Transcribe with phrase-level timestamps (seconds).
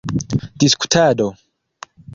[0.61, 1.27] diskutado